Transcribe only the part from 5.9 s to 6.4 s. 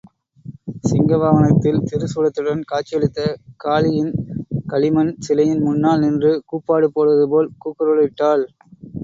நின்று